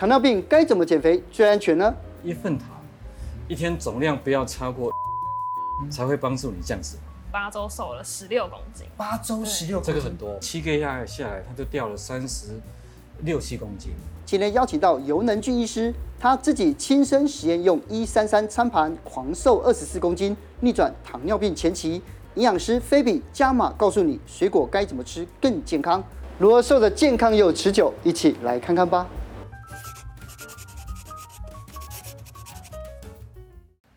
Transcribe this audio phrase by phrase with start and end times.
[0.00, 1.94] 糖尿病该怎么减肥最安全呢？
[2.24, 2.68] 一份糖，
[3.46, 4.90] 一天总量不要超过，
[5.90, 6.96] 才会帮助你降脂。
[7.30, 12.58] 八周瘦了十六公斤，八周十六，这个很多，七个月下来下来，他就掉了三十
[13.24, 13.90] 六七公斤。
[14.24, 22.00] 今天邀请到尤能俊医师，他自己亲身实验用一三三餐盘狂瘦二十四公斤，逆转糖尿病前期。
[22.36, 26.02] 营养师菲比加码告诉你，水果该怎么吃更健康，
[26.38, 29.06] 如何瘦得健康又持久，一起来看看吧。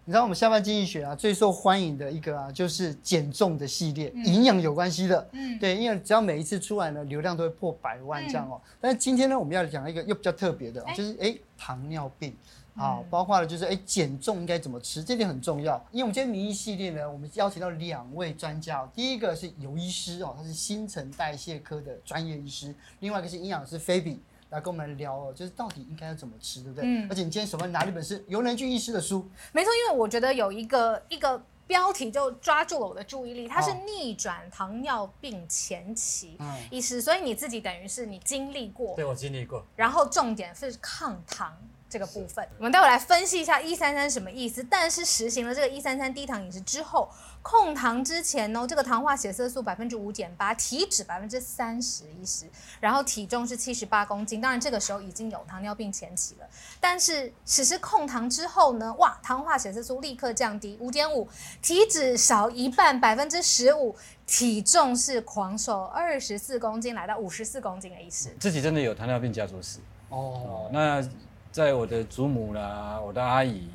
[0.05, 5.29] 你知道我们下半经济学啊，最受欢迎的一个啊，就是减重的系列，营养有关系的。
[5.31, 8.59] 嗯，对，因为只要每一次出来呢，流量都会破百万这样哦。
[8.81, 12.35] 但是今天呢，我们要讲一个又比较特别的，就是哎，糖尿病
[12.75, 15.81] 啊，包括了就是哎，减重应该怎么吃，这点很重要。
[15.89, 24.21] 因为我们今天名医系列呢，我们邀请到两位专家哦，第一个是尤医师哦，他是新陈代谢科的专业医师，另外一个是营养师菲比。
[24.53, 26.83] 来跟我们聊哦，就是到底应该要怎么吃，对不对？
[26.85, 27.07] 嗯。
[27.09, 36.37] 而且你今天手上拿了一本是游能俊医师的书，没错，因为我觉得有一个一个标题就抓住了我的注意力，它是逆转糖尿病前期
[36.69, 41.57] 医师，所以你自己等于是你经历过，对，我经历过，然后重点是抗糖。
[41.89, 44.65] 这个部分，我们待会来分析一下一三三什么意思。
[44.67, 47.07] 但是实行了这个一三三低糖饮食之后，
[47.43, 52.47] 控糖之前呢，这个糖化血色素百分之五点八，体脂百分之三十一十，
[52.79, 54.41] 然后体重是七十八公斤。
[54.41, 56.47] 当然这个时候已经有糖尿病前期了。
[56.79, 61.27] 但是实施控糖之后呢，哇，糖化血色素立刻降低五点五，
[61.61, 68.29] 体脂少一半百分之十五，体重是狂瘦二十四公斤，来到五十四公斤的意思。
[68.39, 71.07] 自己真的有糖尿病家族史哦，那。
[71.53, 73.69] 在我的祖母啦，我的阿姨，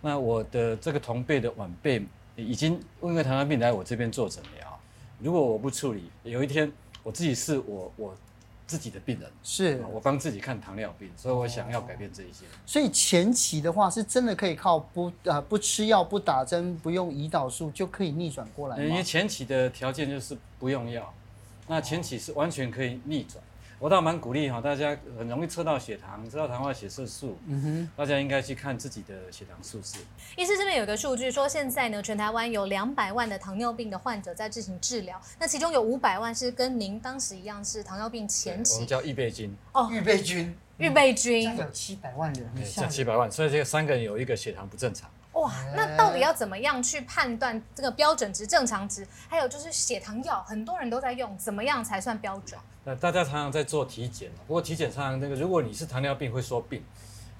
[0.00, 2.06] 那我的这个同辈的晚辈，
[2.36, 4.80] 已经因为糖尿病来我这边做诊疗。
[5.20, 6.70] 如果我不处理，有一天
[7.02, 8.14] 我自己是我我
[8.66, 12.44] 自己的病人，是我帮自己看糖尿病，所以我想要改变这一些。
[12.66, 18.82] 所以前期的话，是真的可以靠不呃不吃药、不打针、不用胰岛素就可以逆转过来吗？
[18.82, 21.12] 因为前期的条件就是不用药，
[21.68, 23.42] 那前期是完全可以逆转。
[23.84, 29.98] 我倒蛮鼓励哈，大家很容易测到血糖，知道糖化血色素，嗯哼，大家应该去看自己的血糖数字。
[30.38, 45.10] 医师这边有个数据说，现在呢，全台湾有两百万的糖尿病的患者在进行治疗，那其中有五百万是跟您当时一样是糖尿病前期，我们叫预备军哦，预备军，预备军，嗯、有七百万人，像七百万，所以这个三个人有一个血糖不正常。
[45.34, 49.06] 哇，那到底要怎么样去判断这个标准值、正常值？
[49.28, 52.58] 还有就是血糖药，很多人都在用，怎么样才算标准？
[52.84, 56.84] 那大家常常在做体检，不过体检常常那个，如果你是糖尿病会说病，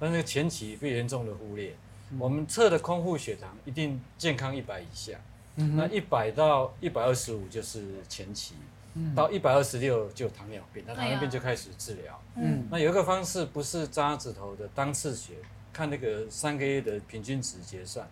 [0.00, 1.74] 但是前期被严重的忽略。
[2.10, 5.12] 嗯、我们测的空腹血糖一定健康一百以下，
[5.56, 8.54] 嗯、那一百到一百二十五就是前期，
[8.94, 12.20] 嗯、到一百二十六就糖尿病，那糖尿病就开始治疗。
[12.34, 15.34] 嗯，那有一个方式不是扎指头的单次血。
[15.74, 18.08] 看那个三个月的平均值结算，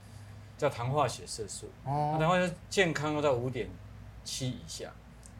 [0.58, 1.70] 叫糖化血色素。
[1.84, 3.70] 哦，糖化血健康要到五点
[4.24, 4.92] 七以下，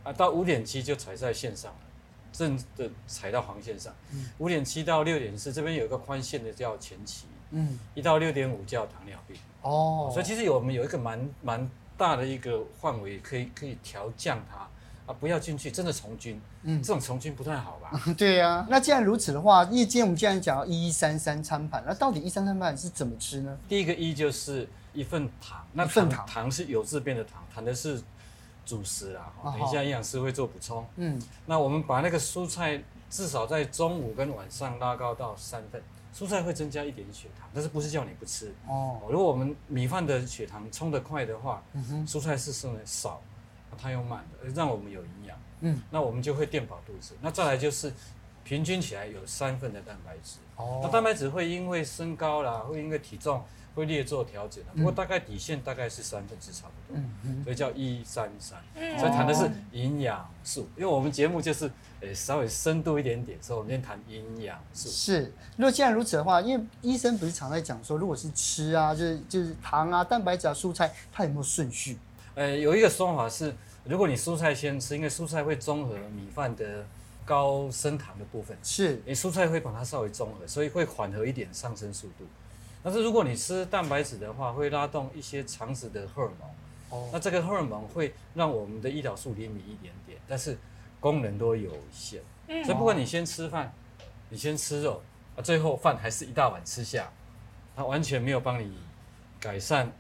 [0.05, 1.81] 啊，到五点七就踩在线上了，
[2.33, 3.93] 正的踩到黄线上。
[4.39, 7.27] 五点七到六点四这边有一个宽线的叫前期。
[7.51, 9.37] 嗯，一到六点五叫糖尿病。
[9.63, 14.67] 哦，所以其实有我们有一个蛮蛮大的一个范围，可以可以调降它。
[15.07, 18.01] 啊，不要进去，真的从军，嗯，这种从军不太好吧？
[18.17, 23.59] 对呀、啊，那既然如此的话，因为今天我们既然讲到一三三餐盘，那到底一三三餐盘是怎么吃呢？
[23.69, 28.01] 第一个一就是一份糖，那份糖糖是有字边的糖，糖的是
[28.65, 29.33] 主食啦。
[29.43, 30.87] 等一下营养师会做补充。
[30.97, 32.81] 嗯，那我们把那个蔬菜
[33.11, 35.83] 至少在中午跟晚上拉高到三份，
[36.15, 39.01] 蔬菜会增加一点血糖，但是不是叫你不吃哦。
[39.11, 43.21] 如果我们米饭的血糖冲得快的话，嗯，蔬菜是剩的少。
[43.81, 45.39] 它又慢的，让我们有营养。
[45.61, 47.15] 嗯，那我们就会垫饱肚子。
[47.21, 47.93] 那再来就是，
[48.43, 50.39] 平均起来有三份的蛋白质。
[50.57, 53.43] 哦，那蛋白质会因为身高啦，会因为体重
[53.75, 54.63] 会略做调整。
[54.75, 57.01] 不过大概底线大概是三分之差不多。
[57.01, 58.61] 嗯嗯，所以叫一三三。
[58.75, 60.69] 嗯，所以谈的是营养素。
[60.77, 64.89] 因为我们节目就是诶稍微深度一点点，所以我们先谈营养素。
[64.89, 71.97] 是，如果既然如此的话，因为医生不是常在讲说，如果是吃啊，就是就是糖啊、蛋白质啊、蔬菜，它有没有顺序？
[72.35, 76.87] 呃，有一个说法是，如果你蔬菜先吃，因为蔬菜会中和米饭的
[77.27, 82.25] 高升糖的部分，是，你蔬菜会把它稍微中和，所以会缓和一点上升速度。
[82.83, 90.57] 但是如果你吃蛋白质的话，会拉动一些肠子的荷尔蒙，哦，那这个荷尔蒙会让我们的胰岛素灵敏一点点，但是
[91.01, 92.23] 功能都有限。
[92.49, 93.73] 嗯，所以不管你先吃饭，
[94.31, 95.03] 你先吃肉，
[95.37, 97.13] 啊，最后饭还是一大碗吃下，
[97.77, 98.79] 它完全没有帮你
[99.39, 99.93] 改善。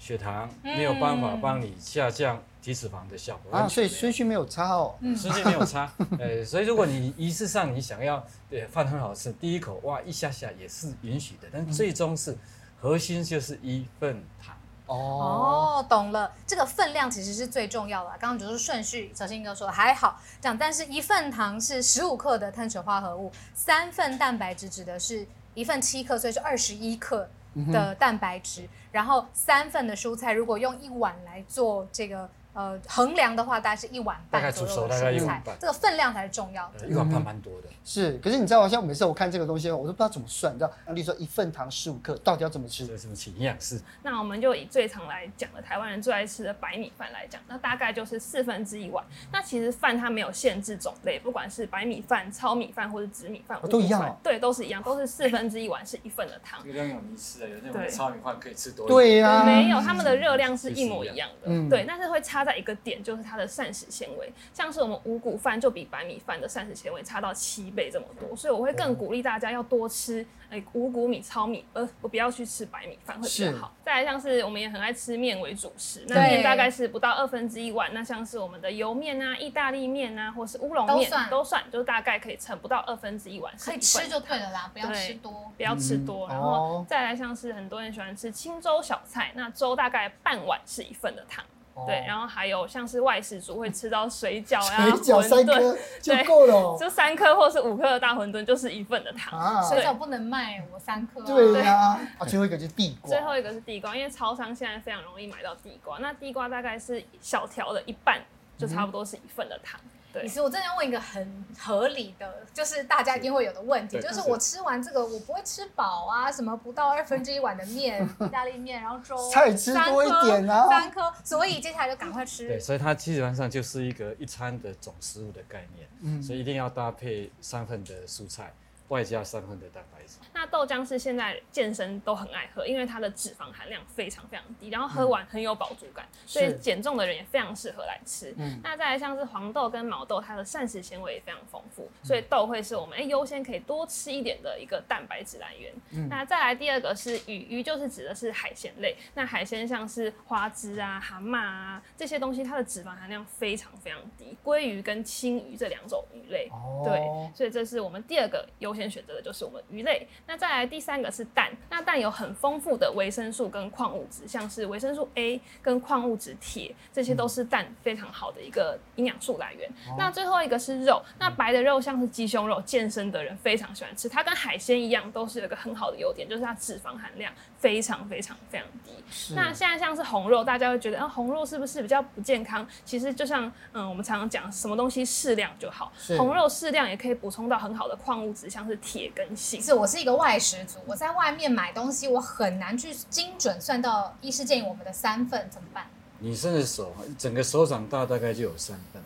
[0.00, 12.34] 血糖没有办法帮你下降体脂肪的效果啊，所以顺序没有差哦，顺序没有差， 呃，所以如果你仪式上你想要对饭很好吃，第一口哇一下下也是允许的，但最终是
[12.80, 14.56] 核心就是一份糖。
[14.86, 18.10] 哦，懂了，这个分量其实是最重要的。
[18.18, 25.24] 刚刚只是顺序，小新哥说还好这样，但是一份糖是十五克的碳水化合物，三份蛋白质指的是
[25.54, 27.28] 一份七克，所以是二十一克
[27.72, 32.28] 的蛋白质，然后三份的蔬菜，如果用一碗来做这个。
[32.52, 36.86] 呃，衡量的话大概是一碗半左右的蔬菜，这个分量才是重要的。
[36.86, 37.68] 一碗半蛮多的。
[37.84, 38.68] 是，可是你知道吗？
[38.68, 40.52] 像每次我看这个东西，我都不知道怎么算。
[40.52, 42.84] 你知道，例如说一份糖十五克，到底要怎么吃？
[42.96, 43.80] 怎么吃营养师？
[44.02, 49.04] 那我们就以最常来讲的台湾人最爱吃的白米饭来讲，那大概就是四分之一碗。
[49.32, 54.16] 那其实饭它没有限制种类，不管是白米饭、糙米饭或者紫米饭，哦，都一样哦。
[54.22, 56.60] 对，都是一样，都是四分之一碗是一份的糖。
[56.66, 58.88] 有点有迷思的，有那种糙米饭可以吃多。
[58.88, 61.68] 对呀，没有，他们的热量是一模一样的。
[61.68, 63.20] 对，但是会差在一个点，就是。
[63.30, 73.72] 它的膳食纤维，像是我们五谷饭就比白米饭的膳食纤维差到七倍这么多，所以我会更鼓励大家要多吃哎五谷米、糙米，呃，我不要去吃白米饭会比较好。
[73.84, 86.26] 再来像是我们也很爱吃面为主食，那面大概是不到二分之一碗，那像是我们的油面啊、意大利面啊，或是乌龙面都算，都算，就大概可以盛不到二分之一碗，可以吃就对了啦，不要吃多，不要吃多。
[86.26, 91.44] 然后再来像是很多人喜欢吃清粥小菜，那粥大概半碗是一份的糖。
[91.86, 99.62] 对，然后还有像是外食族会吃到水饺呀、水饺三颗就够了，就三颗或是五颗的大馄饨就是一份的糖。
[99.64, 101.22] 水饺不能卖我三颗。
[101.22, 103.10] 对呀，啊，最后一个就是地瓜。
[103.10, 108.20] 最后一个是地瓜，因为超商现在非常容易买到地瓜，那地瓜大概是小条的一半，
[108.58, 109.80] 就差不多是一份的糖。
[110.22, 122.48] 其实我真的要问一个很合理的，就是大家一定会有的问题，就是我吃完这个我不会吃饱啊，什么不到二分之一碗的面， 意大利面，然后粥，菜吃多一点啊，三颗，所以接下来就赶快吃。
[122.48, 128.52] 对，所以它基本上就是一个一餐的总食物的概念，嗯，所以一定要搭配三份的蔬菜。
[128.90, 130.18] 外加三份的蛋白质。
[130.34, 138.34] 那豆浆是现在健身都很爱喝，因为它的脂肪含量非常非常低，然后喝完很有饱足感，嗯、所以减重的人也非常适合来吃。
[138.36, 145.72] 嗯、那再来像是黄豆跟毛豆，它的膳食纤维也非常丰富，所以豆会是我们哎优先可以多吃一点的一个蛋白质来源。
[145.92, 148.96] 嗯、那再来第二个是鱼，鱼就是指的是海鲜类。
[149.14, 154.36] 那海鲜像是花枝啊、蛤蟆啊这些东西，它的脂肪含量非常非常低。
[154.44, 158.79] 鲑鱼跟青鱼这两种鱼类，哦、对，所以这是我们第二个优先。
[158.88, 169.68] 选择的就是我们鱼类，那再来第三个是蛋，那蛋有很丰富的维生素跟矿物质，像是维生素 A 跟矿物质铁，这些都是蛋非常好的一个营养素来源。
[169.88, 178.90] 嗯、那最后一个是肉，那白的肉像是鸡胸肉，健身的人非常喜欢吃，它跟海鲜一样，都是有一个很好的优点，就是它脂肪含量非常非常非常低。
[179.12, 182.66] 是那现在像是红肉，大家会觉得，啊，红肉是不是比较不健康？
[182.84, 189.60] 其实就像，嗯，我们常常讲，什么东西适量就好，红肉适量也可以补充到很好的矿物质，像是铁跟锌。
[189.60, 195.86] 是我是一个外食族，我在外面买东西，我很难去精准算到医师建议我们的三份，怎么办？
[196.20, 199.02] 女生的手，整个手掌大大概就有三份。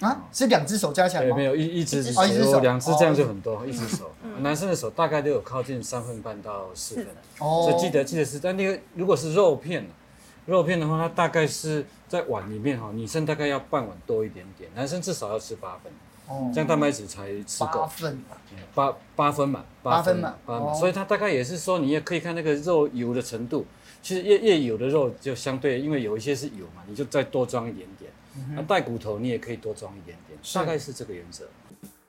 [0.00, 1.36] 啊，是两只手加起来吗？
[1.36, 4.13] 没有，一一只手，两只这样就很多，一只手。
[4.40, 7.06] 男生的手大概都有靠近三分半到四分。
[7.38, 9.86] 哦，所以记得记得是，但那个如果是肉片，
[10.46, 15.92] 肉片的话，它大概是在碗里面哈，女生大概要半碗多一点点，男生至少要吃八分。
[16.26, 17.80] 哦，这样蛋白质才吃够。
[17.80, 18.24] 八分，
[18.74, 20.74] 八八分满，八分满，八分满。
[20.74, 23.66] 所以它大概也是说，你也可以看那个肉油的程度。
[24.02, 28.10] 其实越越油的肉就相对，因为有一些是油嘛，你就再多装一点点。
[28.54, 31.46] 那带骨头你也可以多装一点点，大概是这个原则。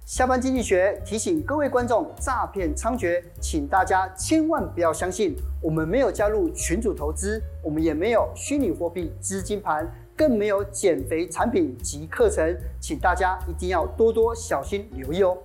[0.05, 5.35] 下班经济学提醒各位观众，诈骗猖獗，请大家千万不要相信。
[5.59, 15.35] 我们没有加入群主投资，我们也没有虚拟货币资金盘，更没有减肥产品及课程，请大家一定要多多小心留意哦。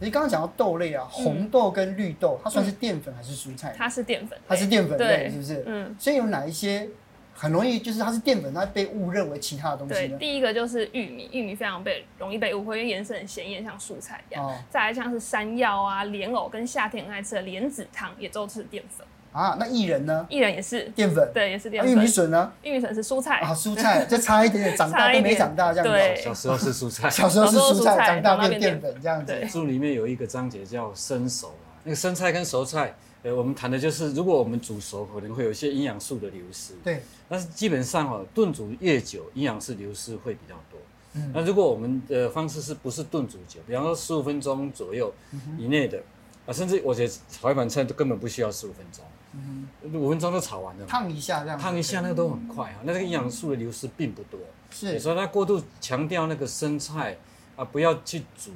[0.00, 3.74] 你刚刚讲到豆类啊，红豆跟绿豆，它算是淀粉还是蔬菜？
[3.76, 5.62] 它是淀粉，它是淀粉类，是不是？
[5.66, 5.94] 嗯。
[5.98, 6.88] 所以有哪一些？
[7.40, 9.94] 很容易就是它是淀粉，它被误认为其他的东西。
[9.94, 14.44] 对，第一个就是玉米，玉米非常被容易被误会，因为颜色很鲜艳，像蔬菜一样。
[14.44, 19.06] 哦、再来像是山药啊、莲藕，跟夏天很爱吃的莲子汤，也都是淀粉。
[19.32, 20.26] 啊，那薏仁呢？
[20.28, 21.90] 薏仁也是淀粉，对，也是淀粉。
[21.90, 22.52] 玉米笋呢？
[22.62, 25.90] 玉米笋是蔬菜啊，蔬菜就差一点点，长大都没长大这样子。
[25.90, 29.48] 对， 小时候是蔬菜，小时候是蔬菜，长大变淀粉这样子。
[29.48, 31.54] 书里面有一个章节叫生熟，
[31.84, 32.94] 那个生菜跟熟菜。
[33.22, 36.74] 呃，我们谈的就是，如果我们煮熟，可能会有一些营养素的流失。
[36.82, 37.02] 对。
[37.28, 40.80] 但是基本上哦，炖煮越久，营养素流失会比较多。
[41.14, 41.30] 嗯。
[41.34, 45.12] 那如果我们的方式是不是炖煮久，比方说十五分钟左右
[45.58, 57.18] 以内的，啊、啊，甚至我觉得炒一盘菜都根本不需要十五分钟，嗯，五分钟都炒完了，烫一下这样，烫一下那个都很快啊，那这个营养素的流失并不多，是，所以他过度强调那个生菜
[57.54, 58.50] 啊，不要去煮，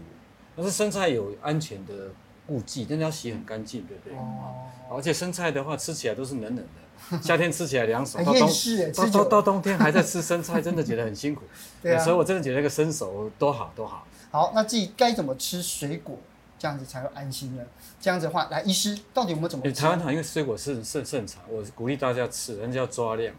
[0.56, 2.10] 但是生菜有安全的
[2.46, 4.16] 顾忌，真的要洗很干净，对不对？
[4.16, 11.42] 哦，而且生菜的话吃起来都是冷冷的， 夏天吃起来凉爽，到冬到到冬天还在吃 生菜，真的觉得很辛苦，
[11.82, 14.06] 对啊，所以我真的觉得那个生熟多好多好。
[14.30, 16.18] 好，那自己该怎么吃水果？
[16.56, 17.62] 这样子才会安心呢。
[18.00, 19.72] 这样子的话，来医师，到底我们怎么吃？
[19.72, 23.34] 台湾糖因为水果是盛盛产，我鼓励大家吃，人家要抓量。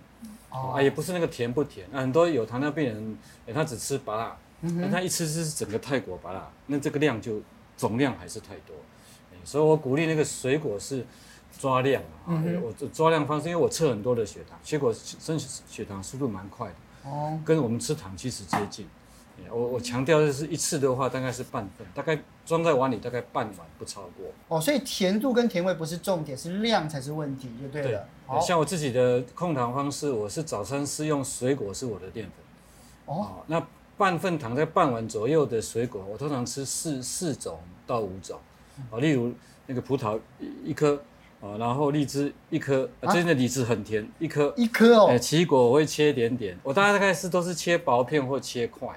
[0.52, 3.18] 哦、啊，也不是那个甜不甜啊，很多有糖尿病人，
[3.54, 7.42] 他只吃芭乐，嗯、他一吃是整个泰国芭乐，那这个量就
[7.76, 8.76] 总量还是太多。
[9.46, 11.06] 所以我鼓励那个水果是
[11.60, 18.88] 抓量啊，我抓量方式，因为我测很多的血糖，结果升血糖速度蛮快的，哦，跟我们吃糖其实接近。
[19.52, 24.26] 我我强调的是一次的话大概是半份，大概装在碗里大概半碗不超过。
[24.48, 28.08] 哦，所以甜度跟甜味不是重点，是量才是问题，就对了。
[28.30, 33.14] 对像我自己的控糖方式，我是早餐是用水果是我的淀粉。
[33.14, 33.62] 哦，那
[33.98, 38.40] 半份糖在半碗左右的水果，我通常吃四四种到五种。
[38.90, 39.34] 哦，例如
[39.68, 40.20] 那个葡萄
[40.64, 40.96] 一颗，
[41.42, 45.08] 啊，然后荔枝一颗，啊，最近的荔枝很甜，一颗一颗哦。
[45.10, 48.90] 哎，奇异果我会切一点点，我大概大概是都是切薄片或切块。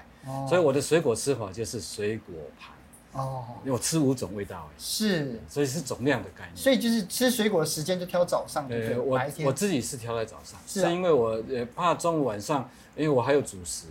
[0.47, 2.71] 所以我的水果吃法就是水果盘
[3.19, 6.55] 哦，因为我吃五种味道是，所以是总量的概念。
[6.55, 13.87] 所以就是吃水果的时间就挑早上，对，我我自己是挑在早上，是因为我呃怕中午晚上，因为我还有主食，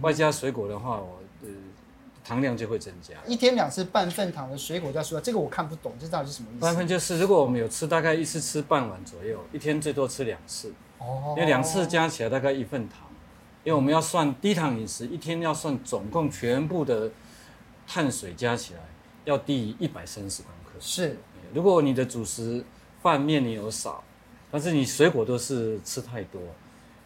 [0.00, 1.48] 外加水果的话，我呃
[2.24, 3.14] 糖量就会增加。
[3.26, 6.60] 一天两次半份糖的水果叫说，这个我看不懂，这到底是什么意思？
[6.60, 12.98] 半份就是如果我们有吃大概一次吃半碗左右，一天最多吃两次哦，因为两次加起来大概一份糖。
[13.64, 17.08] 因为我们要算低糖饮食，一天要算总共全部的
[17.86, 18.80] 碳水加起来
[19.24, 20.72] 要低于一百三十公克。
[20.80, 21.16] 是，
[21.54, 22.64] 如果你的主食
[23.00, 24.02] 饭面你有少，
[24.50, 26.40] 但是你水果都是吃太多，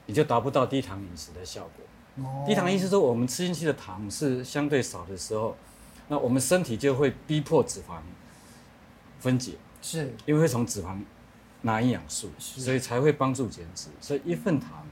[0.07, 1.85] 你就达不到低糖饮食的效果。
[2.17, 2.45] 哦。
[2.47, 5.57] 低糖意思说，我们吃进去的糖是相对少的时候，
[6.09, 7.99] 那我们身体就会逼迫脂肪
[9.21, 9.53] 分解。
[9.83, 10.13] 是。
[10.25, 10.99] 因为会从脂肪
[11.63, 13.89] 拿营养素，所以才会帮助减脂。
[14.01, 14.85] 所以一份糖。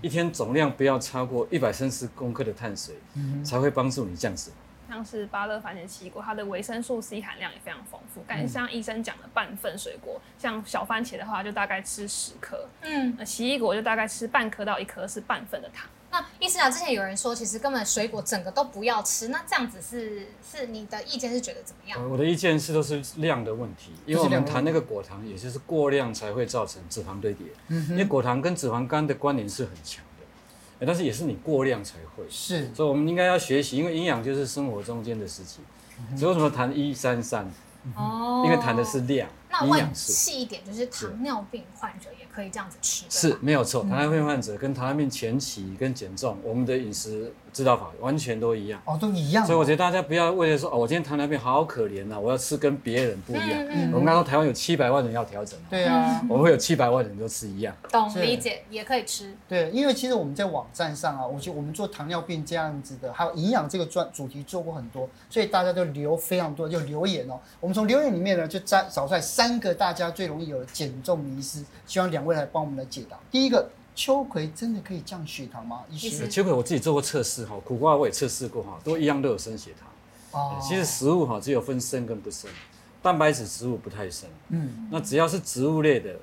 [0.00, 4.52] 一天总量不要超过一百三十公克的碳水，嗯、才会帮助你降脂。
[4.88, 8.22] 像是芭乐、番茄、奇异果，它的维生素 C 含量也非常丰富。
[8.22, 12.68] 感觉像医生讲的半份水果，像小番茄的话，就大概吃十颗。
[12.82, 15.90] 嗯，那奇异果就大概吃半颗到一颗，是半份的糖。
[16.10, 22.10] 那医师啊，之前有人说，其实根本水果整个都不要吃，那这样子是是你的意见是觉得怎么样？
[22.10, 27.46] 我的意见是都是量的问题，因为我们谈那个果糖，也就是过量才会造成脂肪堆叠。
[27.68, 32.24] 嗯，因为果糖跟脂肪肝的关联是很强的，但是也是你过量才会。
[32.30, 35.62] 是，所以我们应该要学习，因为营养就是生活中间的事情。
[36.16, 37.50] 所以为什么谈一三三？
[37.94, 39.28] 哦，因为谈的是量。
[39.50, 43.82] 那问细一点，就是糖尿病患者也可以这样子吃，是没有错。
[43.82, 49.44] 糖尿病患者跟糖尿病前期跟减重，我们的饮食指导法完全都一样哦，都一样。
[49.44, 53.66] 所以我觉得大家不要为了说哦，我今天糖尿病好可怜呐，我要吃跟别人不一样。
[53.70, 57.74] 嗯我们刚刚台湾有七百万人要调整，对啊，我们会有七百万人都吃一样。
[57.90, 59.34] 懂理解也可以吃。
[59.48, 67.40] 对，因为其实我们在网站上啊，我觉得我们做糖尿病这样子的，还有营养这个专主题做过很多，所以大家都留非常多，就留言哦。
[67.60, 73.16] 我们从留言里面呢，就摘找出来三个大家最容易有减重迷思，希望两位来帮我们来解答。
[73.30, 75.84] 第一个，秋葵真的可以降血糖吗？
[75.88, 79.88] 医师，秋葵我自己做过测试哈，苦瓜我也测试过哈，都一样都有升血糖。
[80.32, 82.50] 哦，其实食物哈只有分升跟不升，
[83.00, 84.28] 蛋白质食物不太升。
[84.48, 86.16] 嗯，那只要是植物类的，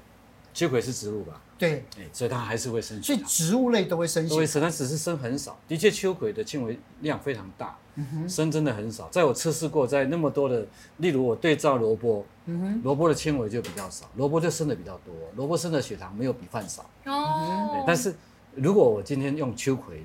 [0.54, 1.42] 秋葵是植物吧？
[1.58, 3.24] 对，所以它还是会升血糖。
[3.24, 5.58] 所以植物类都会升血糖，都会升，但只是生很少。
[5.68, 9.08] 的确，秋葵的纤维量非常大，嗯、哼升真的很少。
[9.10, 16.90] 在我测试过，在那么多的，例如我对照萝卜，嗯、萝卜的纤维就比较少，萝卜就生的比较多，萝卜生的血糖没有比饭少。
[17.06, 18.14] 哦，但是
[18.54, 20.04] 如果我今天用秋葵，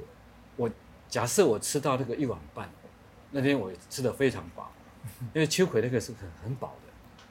[0.56, 0.70] 我
[1.08, 2.70] 假设我吃到那个一碗半，
[3.32, 4.70] 那天我吃的非常饱，
[5.34, 6.89] 因为秋葵那个是很很饱的，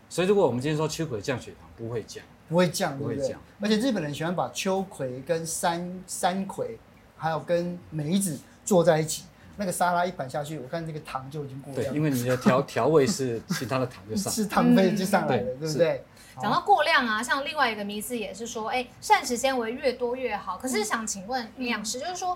[0.09, 2.23] 所以如果我们今天说秋葵降血糖，不会降。
[2.49, 3.39] 不会降，不会降。
[3.61, 6.79] 而且日本人喜欢把秋葵跟山山葵，
[7.15, 9.25] 还有跟梅子做在一起，
[9.57, 11.93] 那个沙拉一盘下去，我看那个糖就已经过量。
[11.93, 16.03] 对，因为你的调 调味是其他的糖就上， 是糖分就上来了，对不对？
[16.41, 20.57] 讲到过量啊，像另外一个迷思也是说，哎，膳食纤维越多越好。
[20.57, 22.35] 可是想请问营养师，就是说。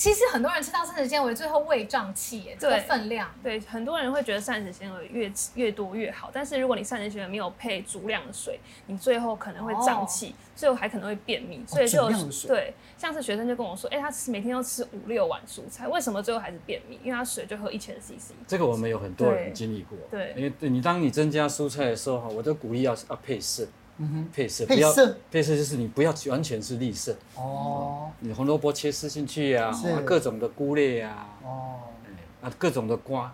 [0.00, 3.30] 其实很多人吃到膳食纤维，最后胃胀气耶，这个分量。
[3.42, 11.62] 对，很多人会觉得膳食纤维越吃越多越好，但是如果你膳食纤维没有配足量的水，你最后可能会胀气，哦、最后还可能会便秘。
[11.66, 12.10] 所以就、哦、
[12.48, 16.98] 对，像是学生就跟我说，哎、欸，他吃每天要吃五六碗蔬菜，为什么最后还是便秘？
[17.04, 18.32] 因为他水就喝一千 CC。
[18.48, 19.98] 这个我们有很多人经历过。
[20.10, 23.68] 对，因为你当你增加蔬菜的时候哈，我都鼓励要要配色。
[24.02, 27.14] 嗯哼，配色，配色，配色就是你不要完全是绿色。
[27.36, 29.70] 哦，你红萝卜切丝进去呀，
[30.06, 31.80] 各种的菇类呀，哦，
[32.40, 33.30] 啊，各种的瓜，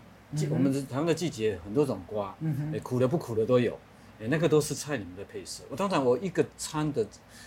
[0.50, 2.34] 我们台湾的季节很多种瓜，
[2.74, 3.78] 哎，苦的不苦的都有，
[4.20, 5.62] 哎，那个都是菜里面的配色。
[5.70, 7.06] 我通常我一个餐的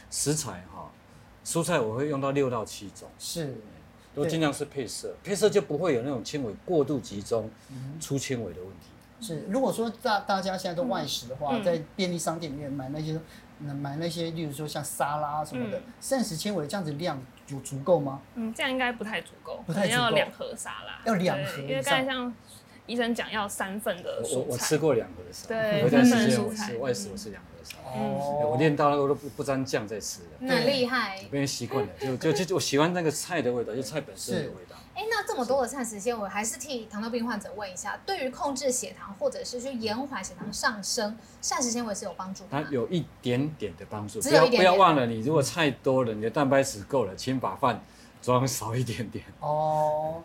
[0.09, 0.89] 食材哈，
[1.43, 3.53] 蔬菜我会用到六到七种，是，
[4.15, 7.49] 都尽量是配色，配色就不会有那种纤维过度集中、
[7.99, 8.88] 出纤维的问题。
[9.21, 13.19] 是，如果说大大家现在都外食的话，嗯、在便利商店里面买那些，
[13.59, 18.21] 买那些，例如说像沙拉什么的，膳食纤维这样子量有足够吗？
[18.35, 22.33] 嗯，这样应该不太足够，不太足够，要两盒沙拉，要两盒，因为刚才像
[22.85, 34.77] 医生讲要三份的蔬菜，我我吃过两盒的沙拉，对，有段时间我吃外食，我吃两盒沙拉，哦，我练到那个都不不沾酱再吃的，很厉害，我变成习惯了，就就就我喜欢那个菜的味道，就菜本身的味道。
[34.99, 42.49] 哎，那这么多的膳食纤维，还是替糖尿病患者问一下，对于控制血糖或者是去延缓血糖上升，膳食纤维是有帮助的？
[42.51, 47.81] 它有一点点的帮助，只有一点点，不要不要忘了，你如果菜多了，你的蛋白质够了，请把饭
[48.21, 49.23] 装少一点点。
[49.39, 50.21] 哦。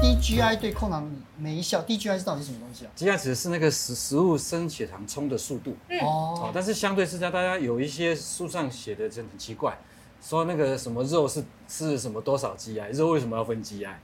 [0.00, 5.76] DGI 对控糖没效，DGI 是到底是什么东西啊？GI 指的是那个食食物升血糖冲的速度。
[6.02, 6.52] 哦。
[6.54, 9.76] 但是相对之下，大家有一些书上写的真的很奇怪。
[10.20, 12.92] 说那个什么肉是是什么多少 GI？
[12.92, 13.94] 肉为什么要分 GI？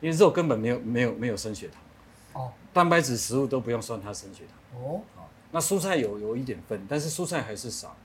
[0.00, 2.42] 因为肉根本没有没有没有升血糖。
[2.42, 2.52] 哦。
[2.72, 4.82] 蛋白质食物都不用算它升血糖。
[4.82, 5.00] 哦。
[5.50, 7.96] 那蔬菜有有一点分，但是蔬菜还是少。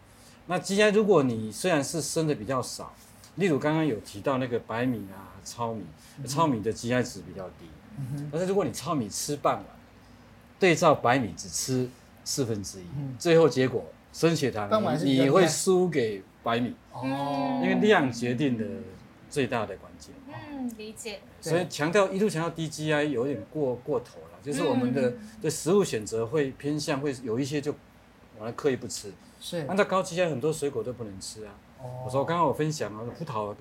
[0.48, 2.94] 那 GI 如果你虽然是升的比较少，
[3.36, 5.84] 例如刚刚有提到那个白米啊、糙米，
[6.26, 7.66] 糙米的 GI 值比较低。
[7.98, 8.30] 嗯。
[8.32, 9.66] 但是如果你糙米吃半碗，
[10.60, 11.90] 对照白米只吃
[12.24, 12.86] 四分之一，
[13.20, 14.70] 最后结果升血糖，
[15.04, 16.24] 你会输给。
[16.48, 18.64] 白米哦，因为量决定的
[19.30, 20.14] 最大的关键。
[20.30, 21.20] 嗯，理解。
[21.42, 27.76] 所以强调一度强调低 GI 有点过过头了，就是我们的对食物选择会偏向会有一些就
[28.40, 29.12] 完了刻意不吃。
[29.42, 29.58] 是。
[29.68, 31.54] 按照高 GI 很多水果都不能吃啊。
[31.82, 31.84] 哦。
[32.06, 33.54] 我说刚刚我分享啊，葡萄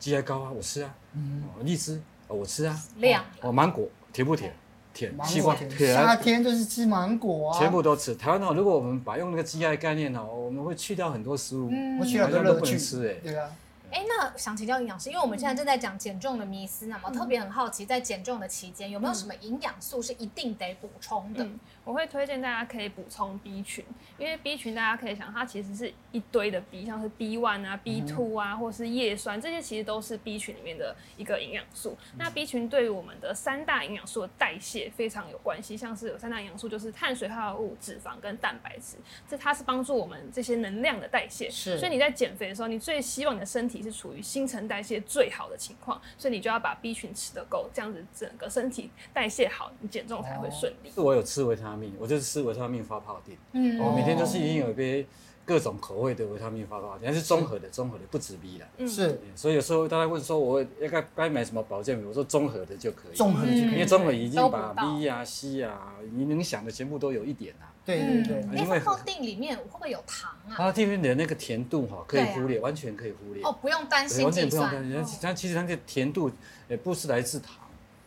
[0.00, 0.94] GI 高啊，我吃啊。
[1.12, 1.44] 嗯。
[1.62, 2.74] 荔枝我吃啊。
[2.96, 3.22] 量。
[3.42, 4.54] 哦，芒果甜不甜？
[4.92, 5.14] 甜。
[5.24, 5.70] 西瓜甜。
[5.94, 7.58] 夏天就是吃芒果啊。
[7.58, 8.14] 全部都吃。
[8.14, 12.78] 台湾呢，如果我们把用那个 GI 概念呢，我们会去掉很多食物，会去掉很多乐趣。
[13.22, 13.48] 对啊。
[13.90, 21.46] 哎，那想请教营养师，因为我们现在正在讲减重的迷思，那么特别很好奇，在减重的期间有没有什么营养素是一定得补充的？
[21.84, 23.84] 我会推荐大家可以补充 B 群，
[24.16, 31.96] 因为 B 群大家可以想，它其实是一堆的 B，像是 B one 啊、B two 啊，或是叶酸，这些其实都是 B 群里面的一个营养素。
[32.16, 38.96] 那 B 群对于我们的三大营养素的代谢非常有关系，像是有三大营养素就是碳水化合物、脂肪跟蛋白质，
[39.28, 41.50] 这它是帮助我们这些能量的代谢。
[41.50, 50.90] 是，所以你在减肥的时候，你最希望你的身体是处于新陈代谢最好的情况，所以你就要把 B 群吃得够，这样子整个身体代谢好，你减重才会顺利。
[50.90, 51.94] 是我有吃维他命。
[51.98, 55.06] 我就是吃维他命发泡錠，嗯，我每天都是已经有一杯
[55.50, 59.20] 各种口味的维他命发泡錠，还是综合的，综合的不止 B 的，是。
[59.34, 62.06] 所以有时候大家问说，我应该该买什么保健品？
[62.06, 67.66] 我说综合的就可以，综合的就可以，因为综合已经把 B 啊、C 啊，你能想的全部都有一点啊。
[67.84, 68.62] 对对对。
[68.62, 70.54] 因为发泡錠里面会不会有糖啊？
[70.56, 73.42] 发泡錠里面的那个甜度哈，可以忽略，完全可以忽略。
[73.42, 75.18] 哦，不用担心，完全不用担心。
[75.20, 76.30] 它其实它的甜度
[76.68, 77.56] 也不是来自糖，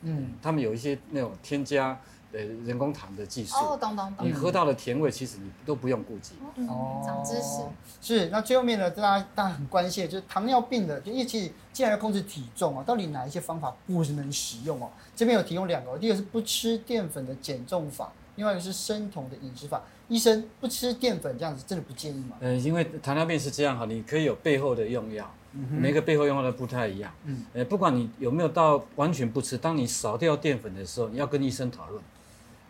[0.04, 2.00] 嗯，他们有一些那种添加。
[2.34, 4.28] 对人工糖的技术哦，懂懂懂。
[4.28, 6.34] 你喝到的甜味，其实你都不用顾忌。
[6.68, 7.62] 哦，长知识。
[8.02, 14.90] 是，那最后面呢，大家大家很关心，就是糖尿病的，就一起既然要控制体重啊，到底哪一些方法不能使用哦？
[15.16, 19.84] 这边有提供两个，第一个是不吃淀粉的减重法，另外一个是生酮的饮食法。
[20.10, 22.36] 医生不吃淀粉这样子，真的不建议吗？
[22.42, 27.12] 呃，因为糖尿病是这样哈，你可以有背后的用药，嗯、每个背后用药都不太一样。
[27.24, 32.04] 嗯，呃，不管你有没有到完全不吃，当你少掉淀粉的时候，你要跟医生讨论。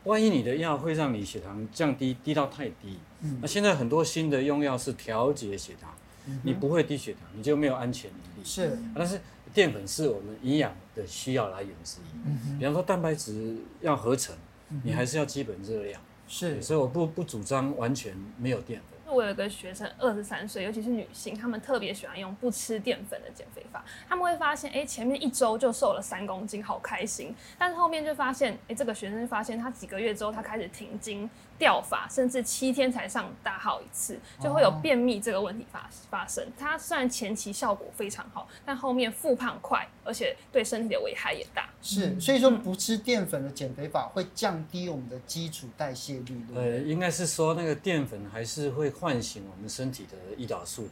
[0.05, 5.93] 万一你的药会让你血糖降低，低到太低，嗯、那现在很多新的用药是调节血糖，
[6.27, 8.45] 嗯、你不会低血糖，你就没有安全能力。
[8.45, 9.19] 是，但是
[9.53, 12.17] 淀粉是我们营养的需要来源之一。
[12.25, 14.35] 嗯、比方说蛋白质要合成，
[14.69, 16.01] 嗯、你还是要基本热量。
[16.27, 18.92] 是，所以我不不主张完全没有淀粉。
[19.13, 23.83] 我有个学生，二十三岁，尤其是女性，她们特别喜欢用不吃淀粉的减肥法。
[24.09, 27.33] 她们会发现，哎、前面一周就瘦了三公斤，好开心。
[27.57, 36.45] 但是后面就发现，哎、这个学生发现，她几个月之后，她开始停经、掉发，甚至七天才上大号一次，就会有便秘这个问题发发生。
[36.57, 41.69] 它虽然前期效果非常好，但后面复胖快，而且对身体的危害也大。
[41.81, 46.41] 是，所以说不吃淀粉的减肥法会降低我们的基础代谢率？
[46.55, 50.89] 呃，应该是说那个淀粉还是会唤醒我们身体的胰岛素的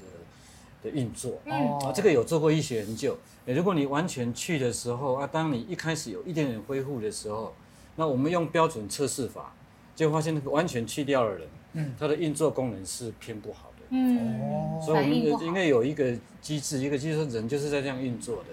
[0.84, 1.32] 的运作。
[1.46, 3.18] 哦、嗯，这个有做过医学研究。
[3.46, 7.54] 如果你完全去的时候啊，当你一开始有一点点恢复的时候，
[7.96, 9.54] 那我们用标准测试法，
[10.02, 13.86] 就发现那个完全去掉的人，嗯，它的运作功能是偏不好的。
[13.92, 16.12] 嗯，所以我们应该有一个
[16.42, 18.46] 机制，一个机制人就是在这样运作的。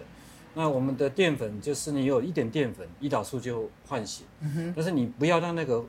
[0.54, 4.26] 那我们的淀粉就是你有一点淀粉，胰岛素就唤醒。
[4.40, 4.72] 嗯哼。
[4.76, 5.82] 但是你不要让那个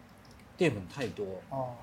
[0.56, 1.26] 淀粉太多。
[1.50, 1.74] 哦。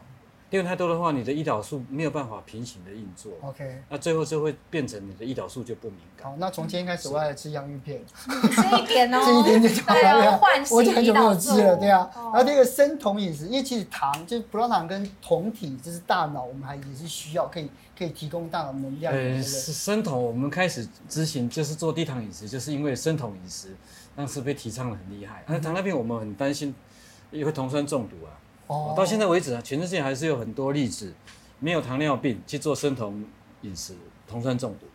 [0.57, 3.33] 淀粉太多的话，你的胰岛素没有办法平行的运作。
[3.43, 3.83] OK。
[3.89, 6.31] 那最后就会变成你的胰岛素就不敏感。
[6.31, 8.01] 好，那从今天开始我要来吃洋芋片。
[8.07, 9.21] 吃一点哦。
[9.25, 10.01] 吃一点点就好了。
[10.01, 10.41] 对啊。
[10.71, 12.11] 我已经很久没有吃了，对啊。
[12.15, 17.69] 然后这个生酮饮食，因为其实糖就是葡萄糖跟酮体，就是大脑我们还也是需要可以。
[17.99, 19.11] 可以提供大脑能量。
[19.11, 23.75] 呃，是生酮，我们开始执行就是做低糖饮食，就是因为生酮饮食
[24.15, 25.43] 当时被提倡的很厉害。
[25.47, 26.75] 那糖尿病我们很担心，
[27.31, 28.37] 也会酮酸中毒啊。
[28.67, 28.95] 哦。
[28.97, 31.13] 到现在为止啊，全世界还是有很多例子，
[31.59, 33.25] 没有糖尿病去做生酮
[33.63, 33.95] 饮食，
[34.29, 34.87] 酮酸中毒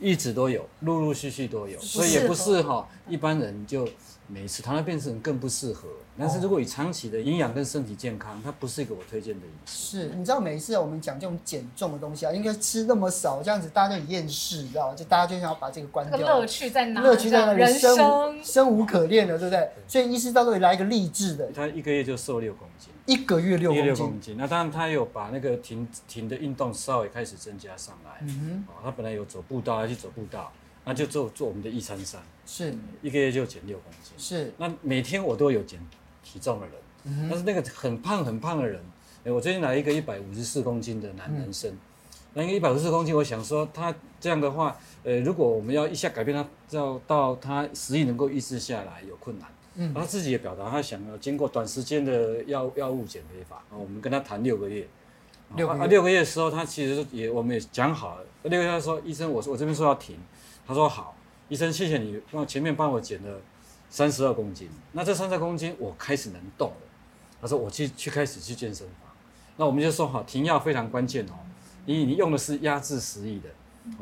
[0.00, 3.88] 一直都有，陆陆续续都有，所以也不是哈一般人就。
[4.28, 5.86] 每次糖尿病人更不适合，
[6.18, 10.00] 但是如果以长期的营养跟身体健康，它不是一个我推荐的饮食。
[10.00, 14.96] 是，你知道每一次我们讲这种减重的东西啊，应该吃那么少，这样子大家就很厌世，你知道吗？
[14.96, 16.18] 就大家就想要把这个关掉。
[16.18, 17.02] 乐趣在哪？
[17.02, 17.60] 乐趣在哪里？
[17.60, 19.70] 人生生，生无可恋了，对不对？
[19.86, 23.96] 所以医师到这里来一个励志的，他一个月就瘦六公斤，一个月六公斤。
[23.96, 24.36] 公斤。
[24.36, 28.18] 那当然他有把那个停停的运动稍微开始增加上来。
[28.20, 28.82] 嗯哼。
[28.84, 30.52] 他本来有走步道，要去走步道。
[30.88, 34.12] 那就做做我们的一三三，是一个月就减六公斤。
[34.16, 35.80] 是，那每天我都有减
[36.22, 36.74] 体重的人，
[37.06, 38.80] 嗯、但是那个很胖很胖的人，
[39.24, 41.78] 哎，我最近来一个一百五十四公斤的男男生，嗯、
[42.34, 54.88] 那一个一百五十四公斤，我想说他这样的话，呃，如果我们要一下改变他，要到他食欲能够抑制下来有困难，嗯，他自己也表达他想要经过短时间的药药物减肥法，啊，我们跟他谈六个月，
[55.54, 55.80] 六个月。
[55.80, 60.16] 啊六个月的时候，他其实也我们也讲好了，六个月他说医生，我说我这边说要停。
[60.66, 61.14] 他说好，
[61.48, 63.38] 医生，谢谢你帮前面帮我减了
[63.88, 66.76] 三十二公斤，那这三十二公斤我开始能动了。
[67.40, 69.10] 他说我去去开始去健身房，
[69.58, 71.34] 那我们就说好，停药非常关键哦，
[71.84, 73.50] 因为你用的是压制食欲的，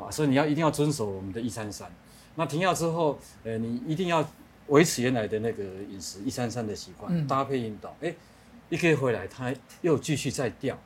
[0.02, 1.90] 啊，所以你要一定要遵守我们的一三三。
[2.36, 4.24] 那停药之后，呃，你一定要
[4.68, 8.14] 维持原来的那个饮食一三三的习惯，搭配运动，哎，
[8.68, 10.78] 一个月回来他又继续再掉，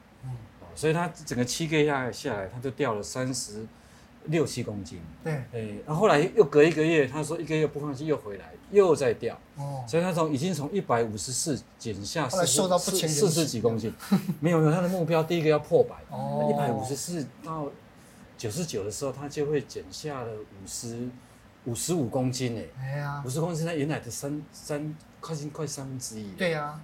[0.75, 3.67] 所以他整个七个月下来他就掉了三十。
[4.25, 12.69] 六七公斤，对，哎、欸，然后后来又隔一个月，他说一个月不放心又回来，又在掉，哦，所以他从已经从一百五十四减下四十
[13.09, 13.91] 四十几公斤，
[14.41, 17.71] 没 有没有，他的目标第一个要破百，哦，一百五十四到
[18.37, 21.09] 九十九的时候，他就会减下了五十
[21.69, 26.81] 五十五公斤哎，哎呀，五十公斤那原来的三三快近快三分之一，对呀、啊，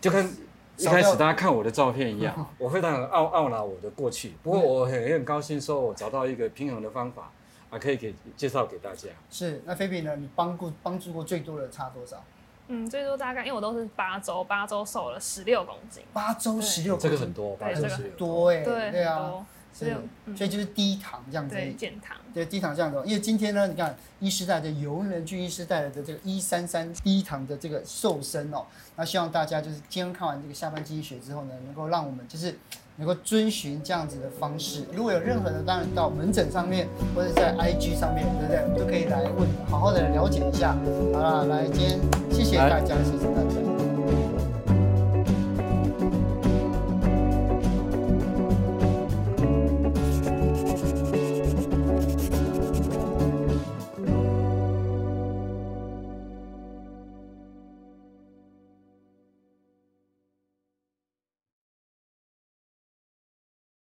[0.00, 0.28] 就跟。
[0.76, 7.30] 一开始大家看我的照片一样， 我非常懊懊恼我的过去，不过我很很高兴，说我找到一个平衡的方法，
[7.70, 9.08] 啊，可以给介绍给大家。
[9.30, 10.16] 是，那菲比呢？
[10.16, 12.20] 你帮过帮助过最多的差多少？
[12.66, 16.02] 嗯，最多大概，因为我都是八周，八周瘦了十六公斤。
[16.12, 19.46] 八周十六公斤，这个很多，八周十六，多哎，对对啊。
[19.74, 19.92] 所以，
[20.36, 23.02] 所以就是低糖这样子，对减糖，对低糖这样子。
[23.04, 32.56] 因为今天呢，你看医师带的游人俊医师带来的这个一三三低糖的这个瘦身哦，那希望大家就是今天看完这个下班经济学之后呢，能够让我们就是
[32.96, 34.84] 能够遵循这样子的方式。
[34.92, 38.62] 如果有任何的，当然到门诊上面或者在 IG 上面，对不对？
[38.62, 40.76] 我们都可以来问，好好的了解一下。
[41.12, 41.98] 好了，来今天
[42.30, 43.73] 谢谢大家，谢谢大家。